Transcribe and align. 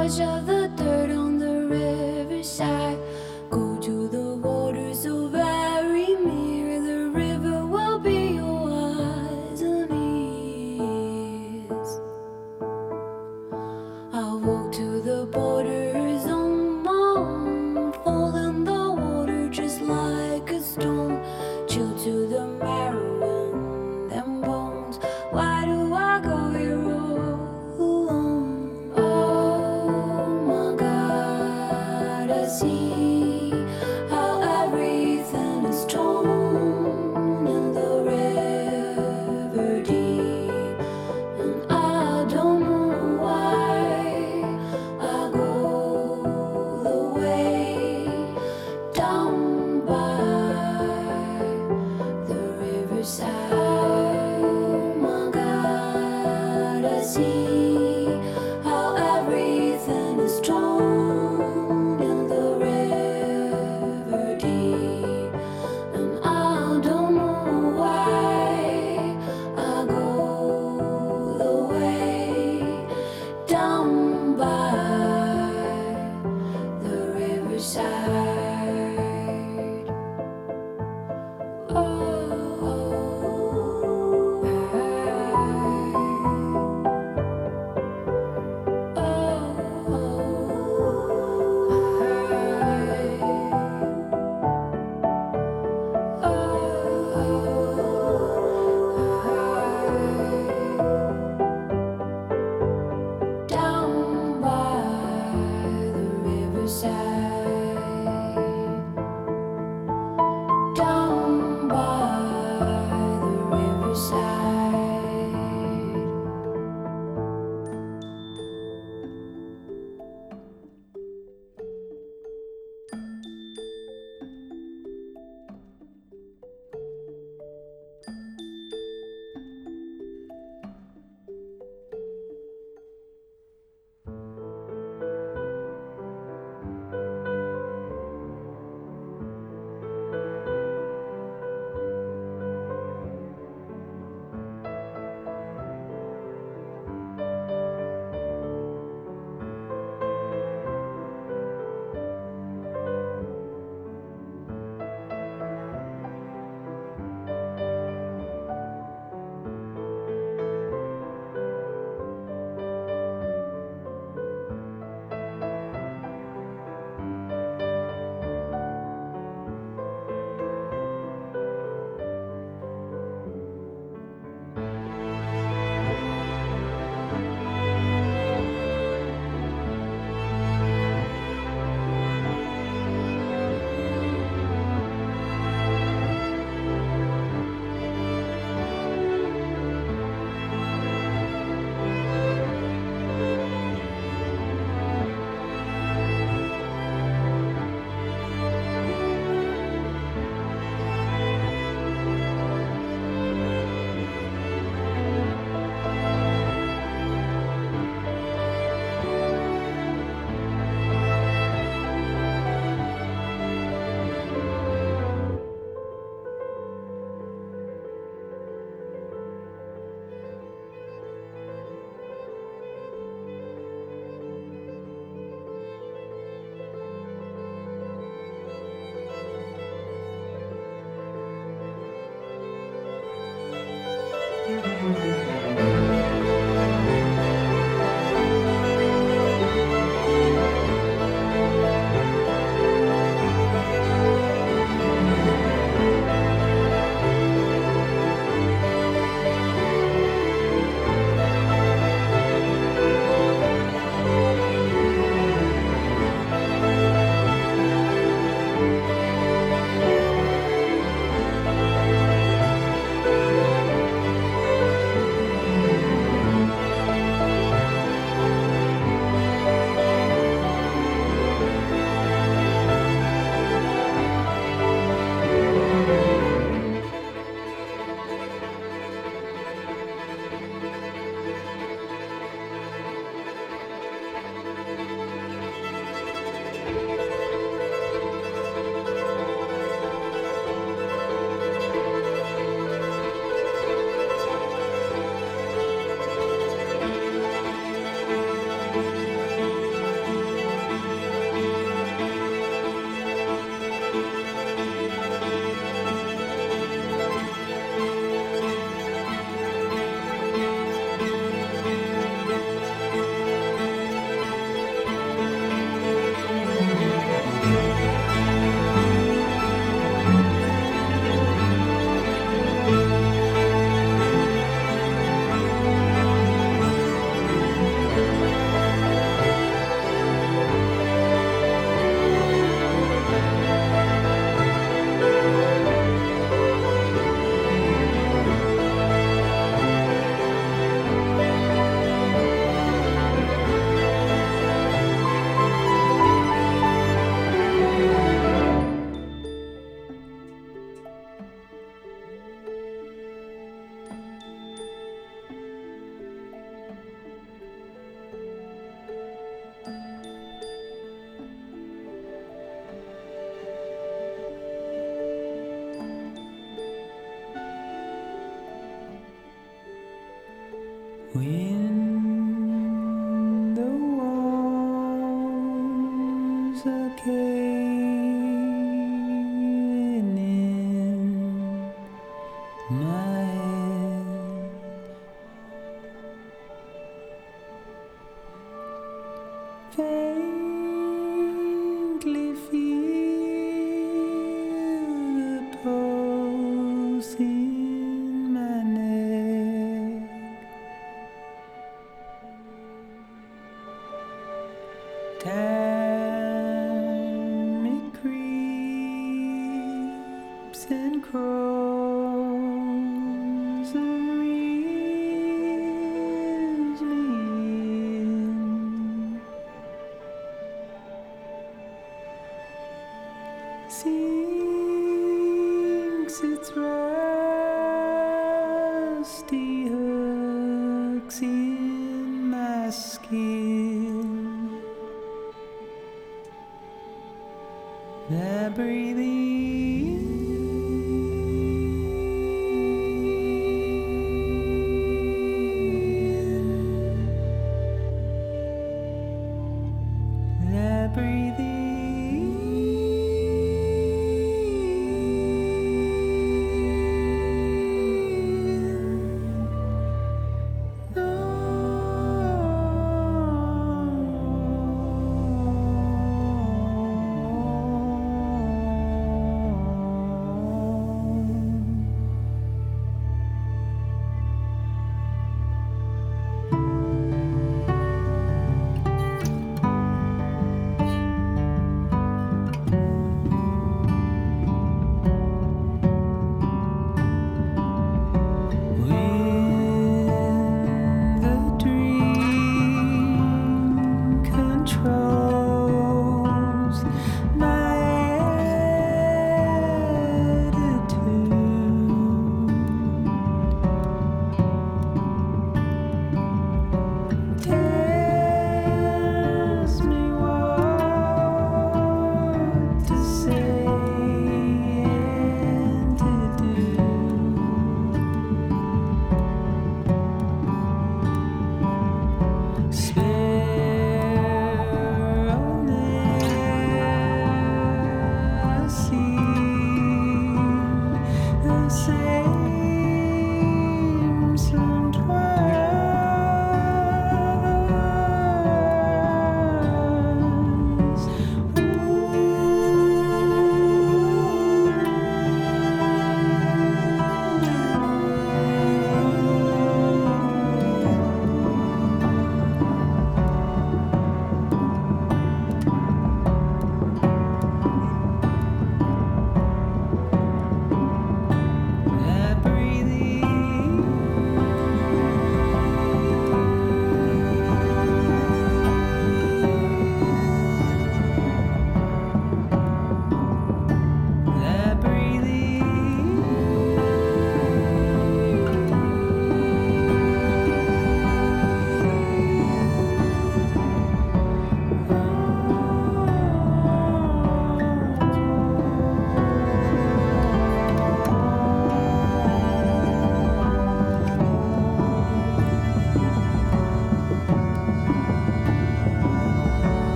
of 0.00 0.46
the 0.46 0.69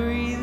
that 0.00 0.39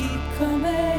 keep 0.00 0.20
coming. 0.38 0.89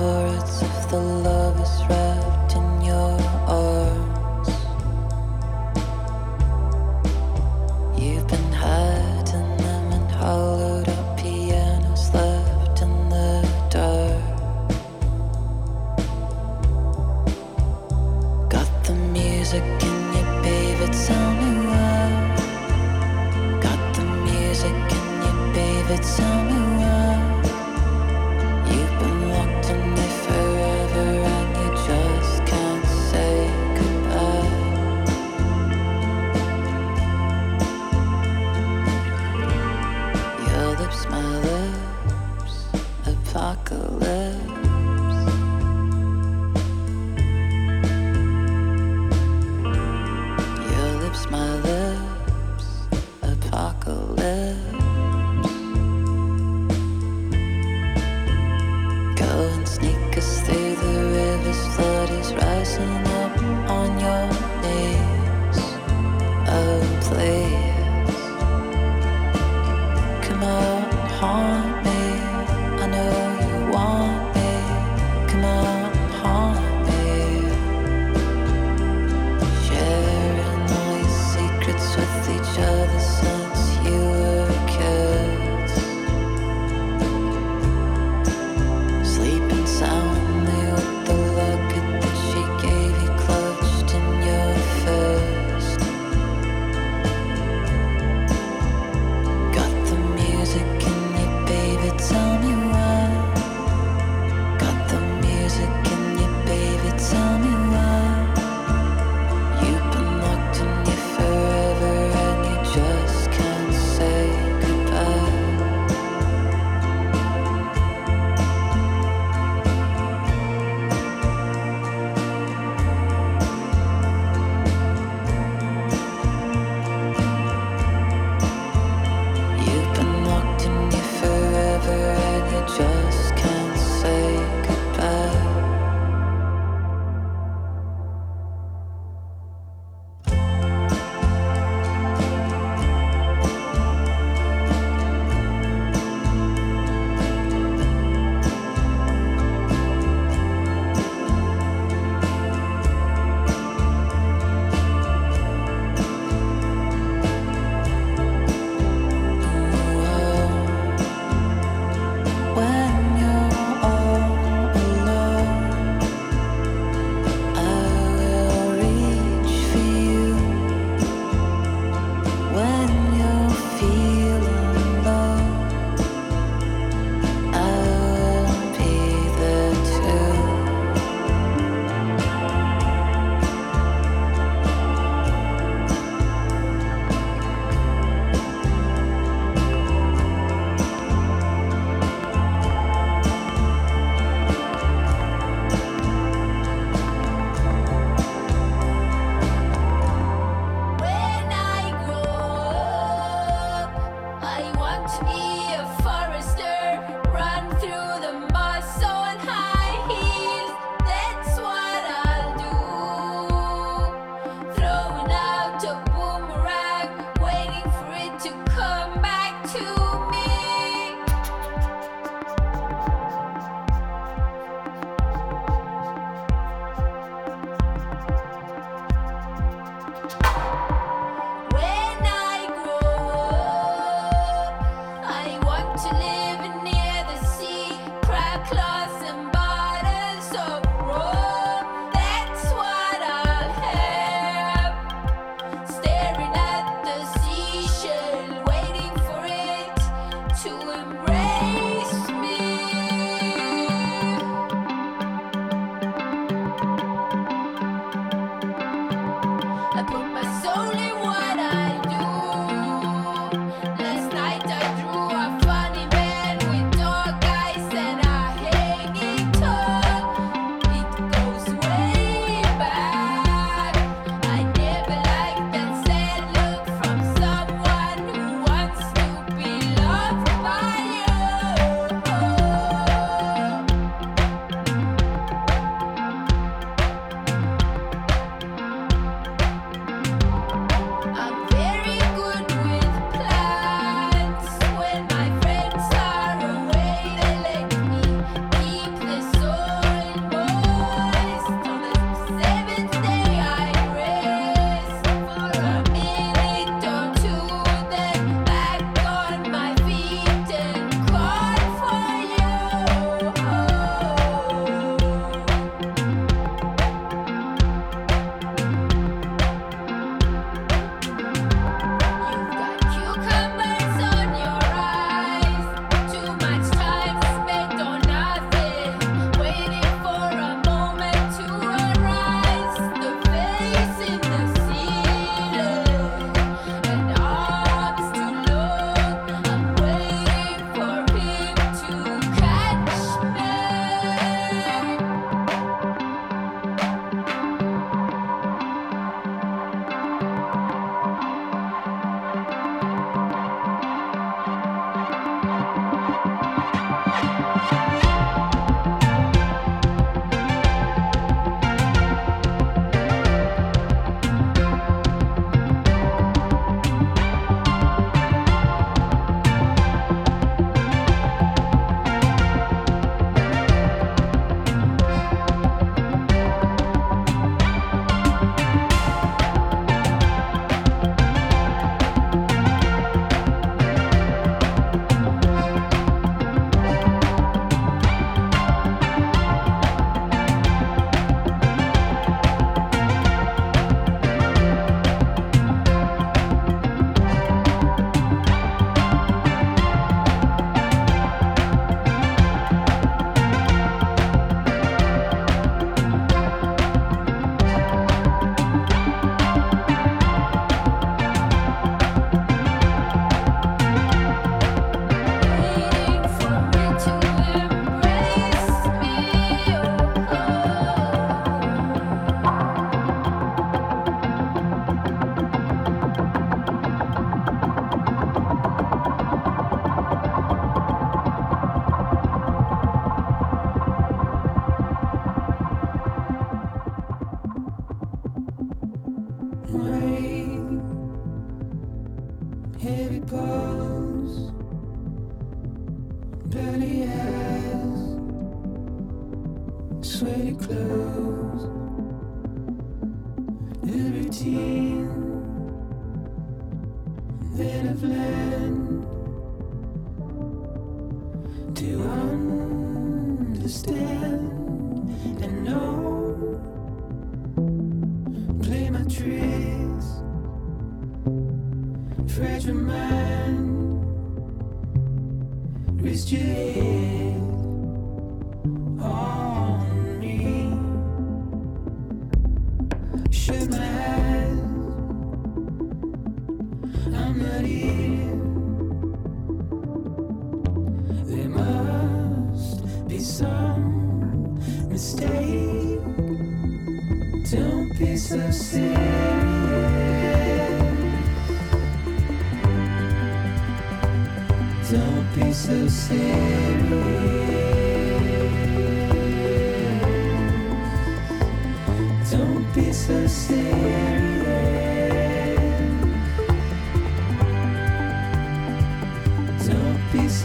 If 0.00 0.62
it's 0.62 0.92
only 0.92 1.24
one, 1.88 2.07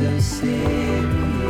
seu 0.04 0.22
ser. 0.22 1.43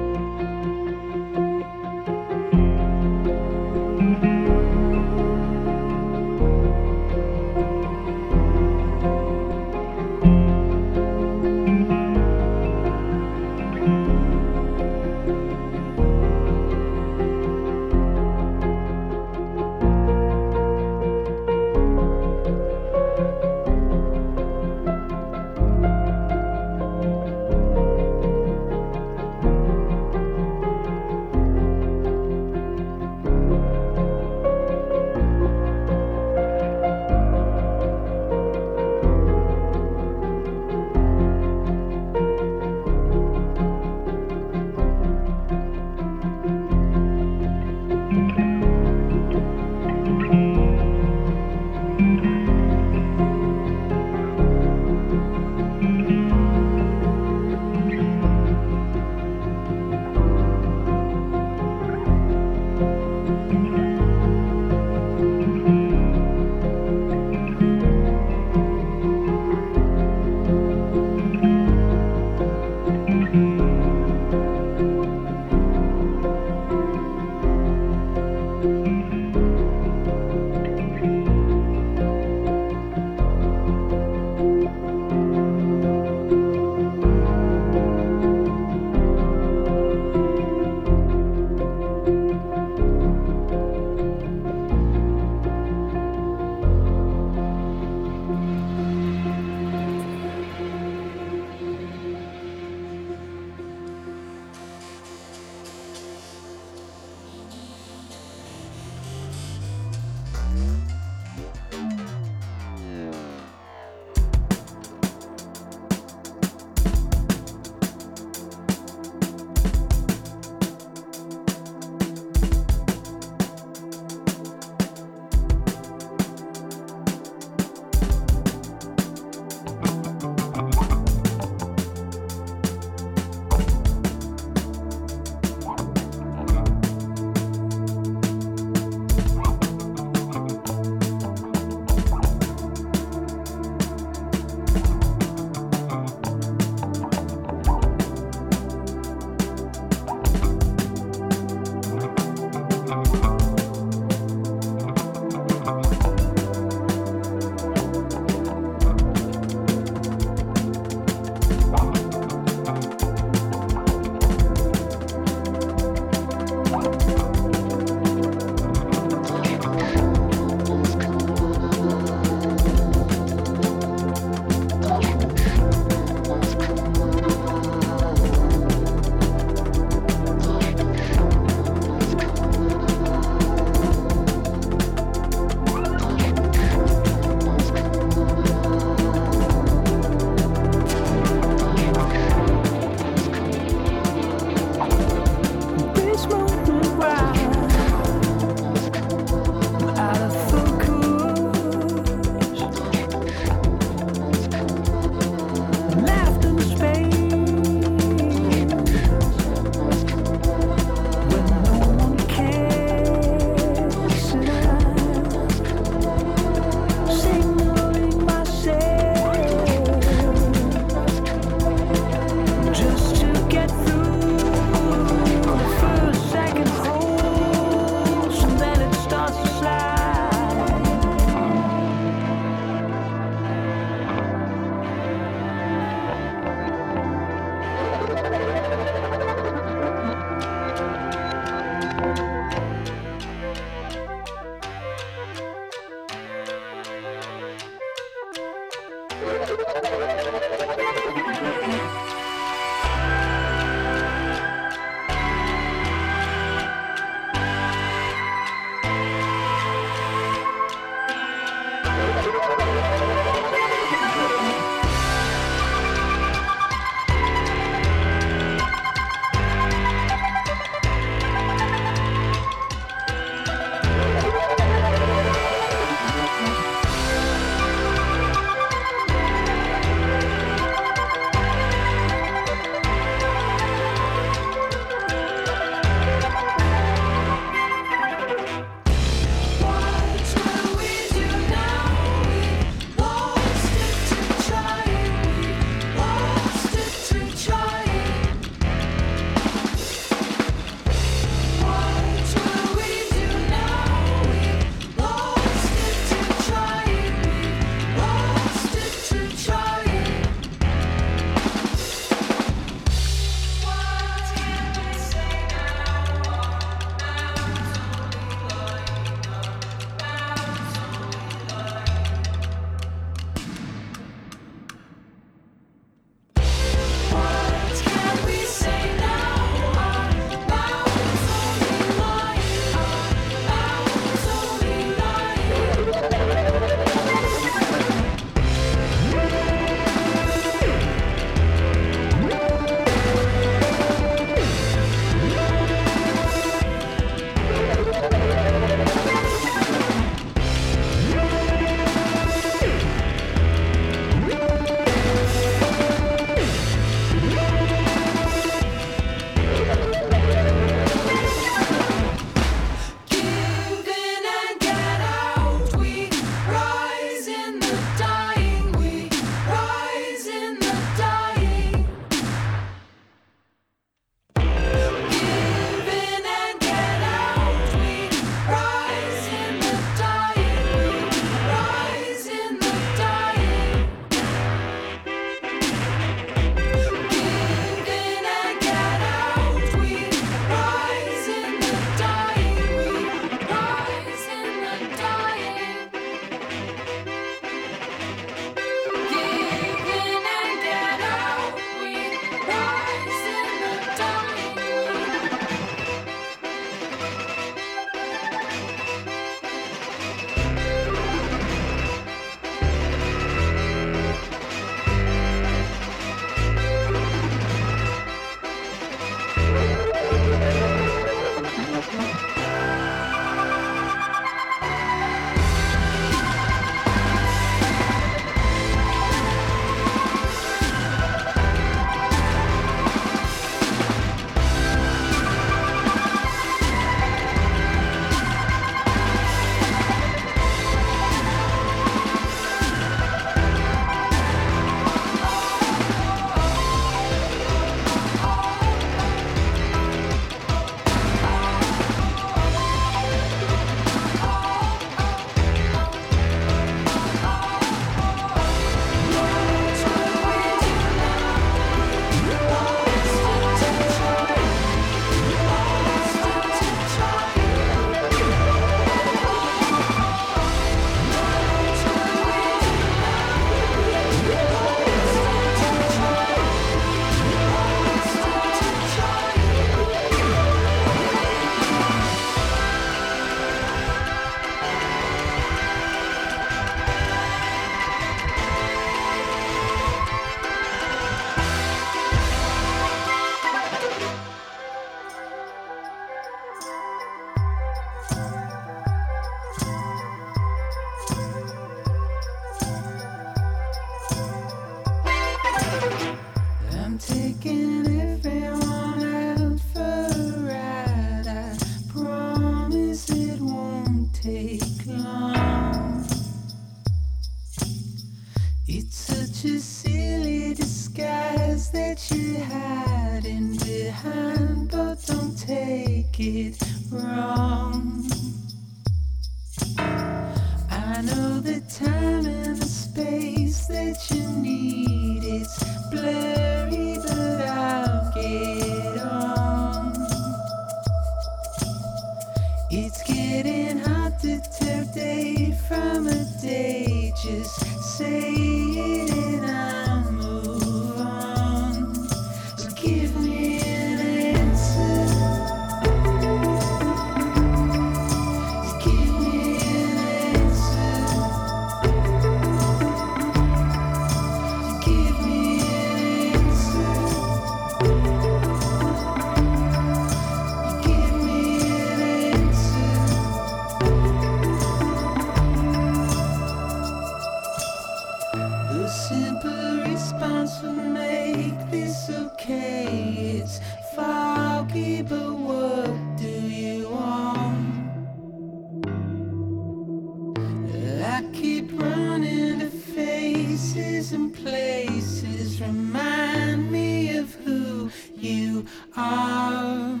Faces 593.72 594.12
and 594.12 594.34
places 594.34 595.60
remind 595.60 596.72
me 596.72 597.16
of 597.18 597.32
who 597.44 597.88
you 598.16 598.66
are. 598.96 600.00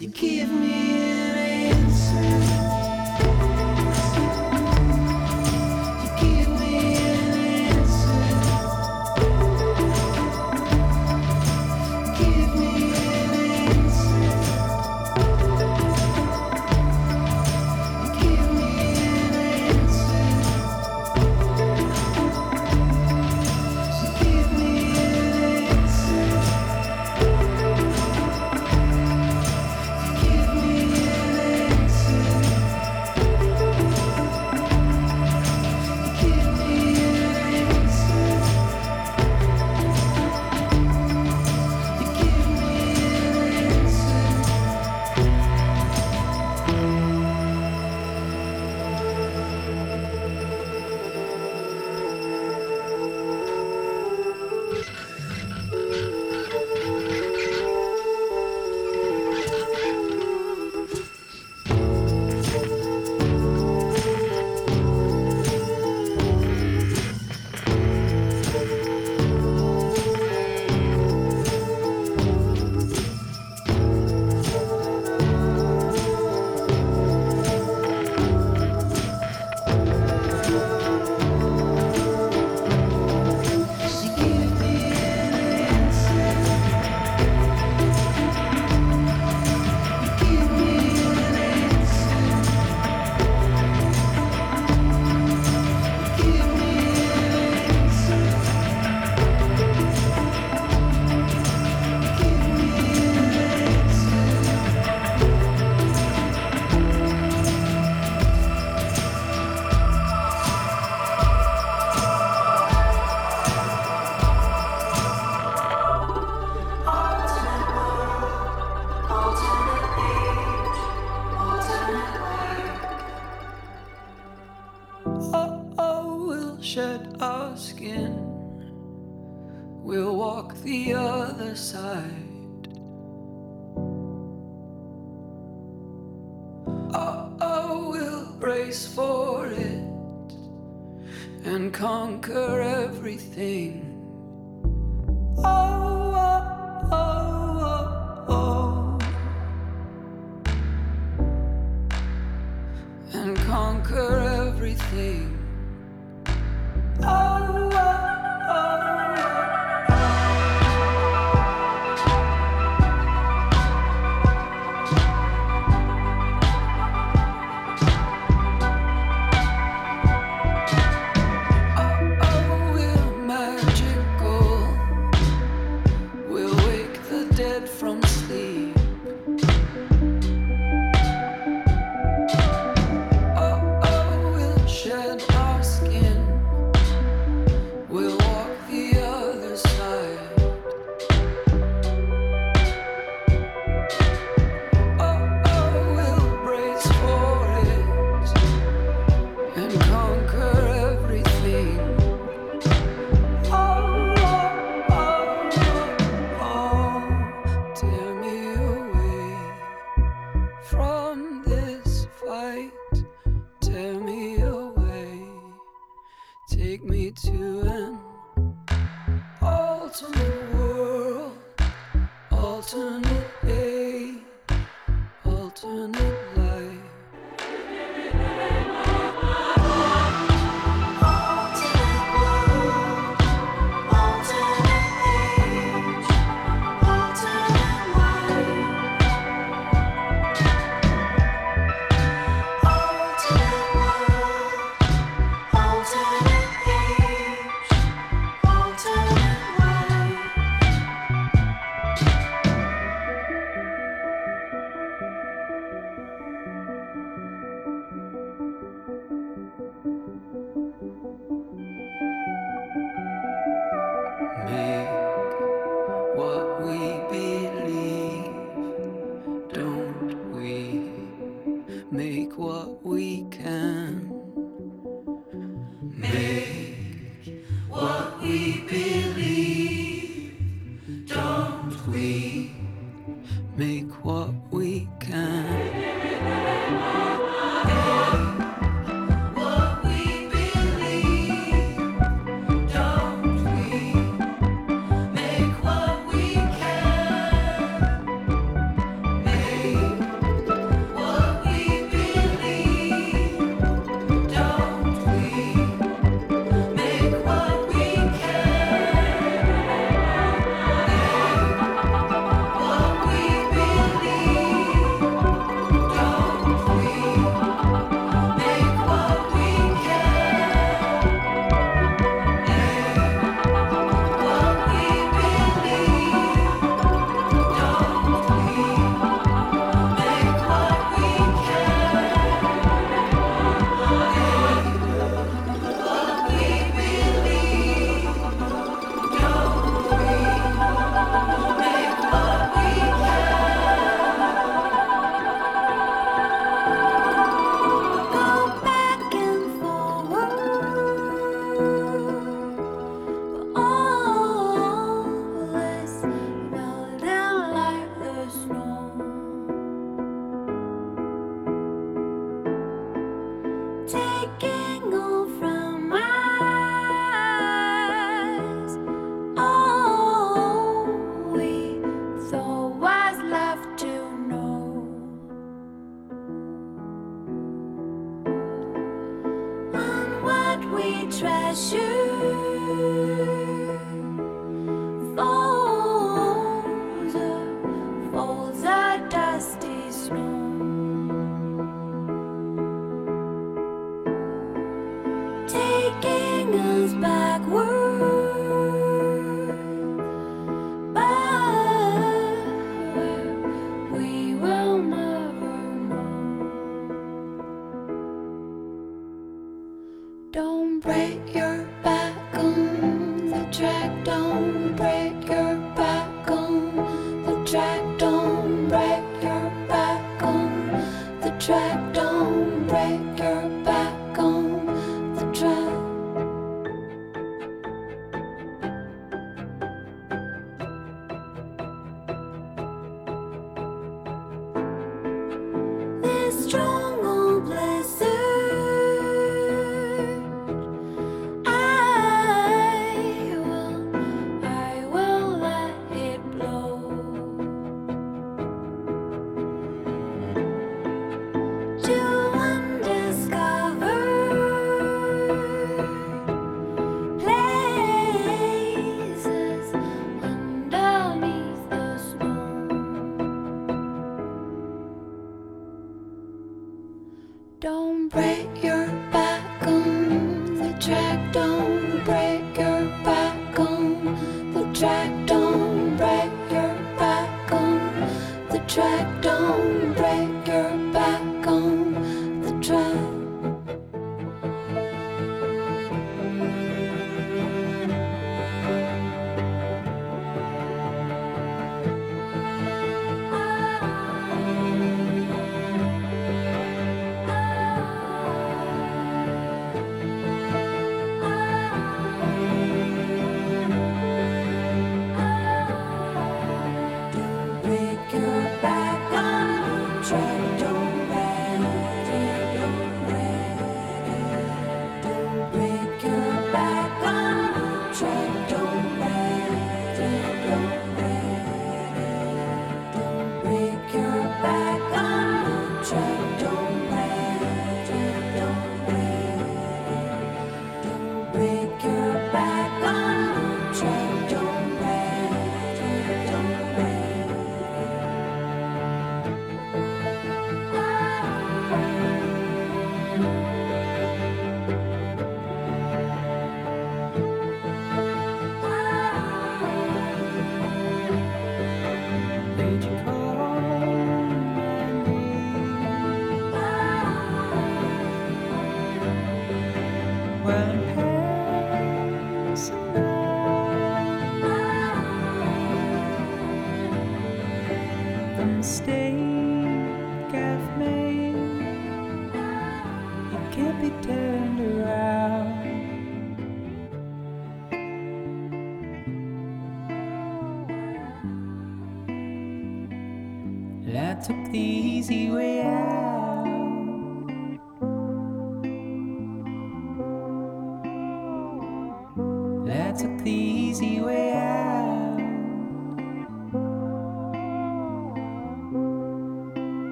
You 0.00 0.08
give 0.08 0.50
me 0.50 0.72
an 0.72 1.38
answer. 1.38 1.95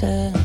The 0.00 0.39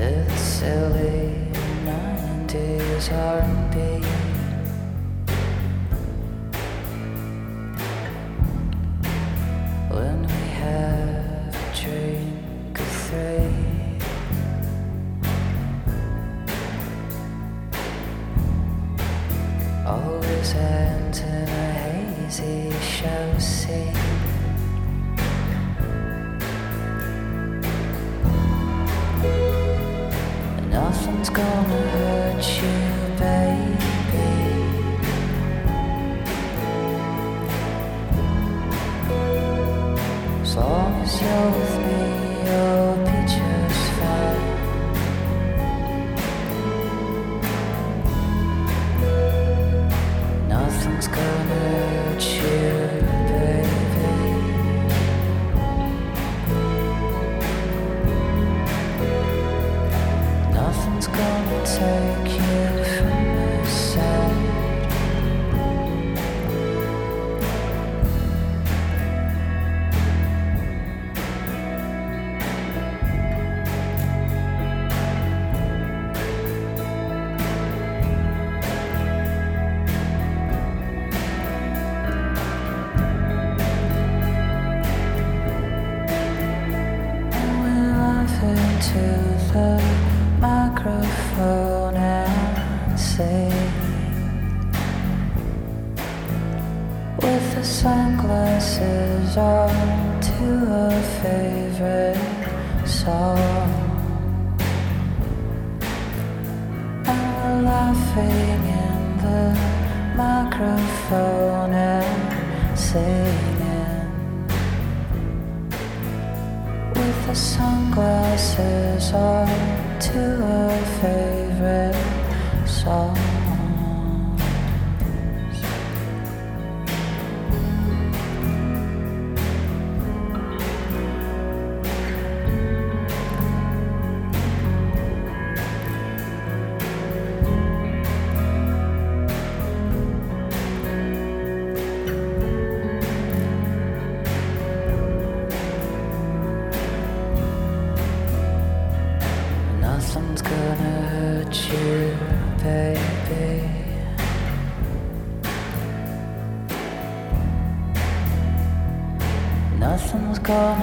The 0.00 0.24
silly 0.34 1.36
90s 1.84 3.12
R&B 3.12 4.09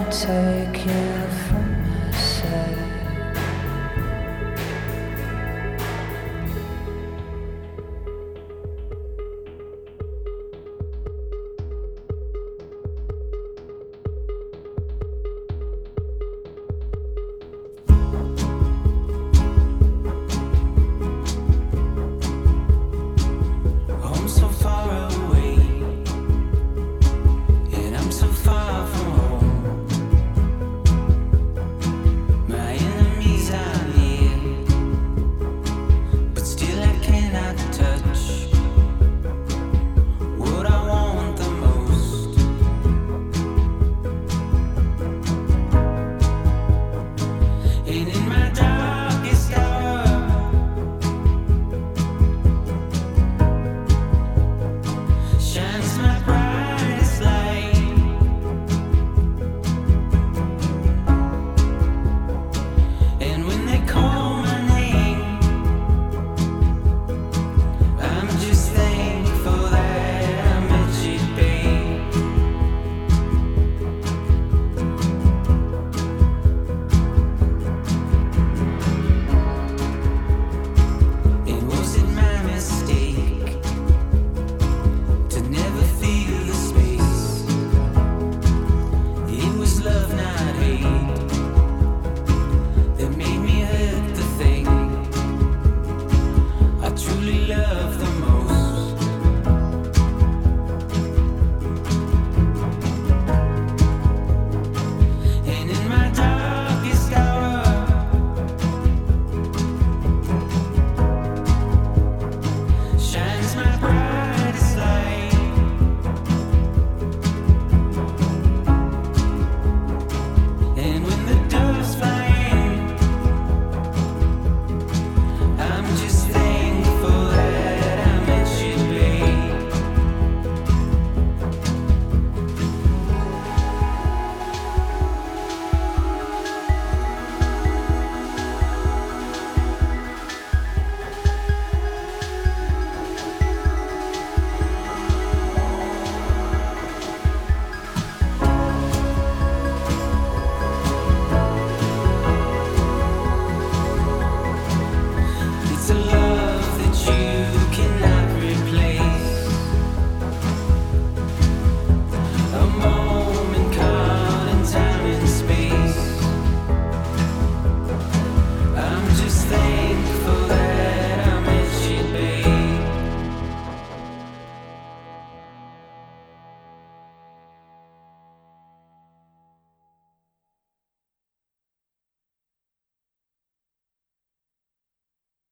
take 0.09 0.66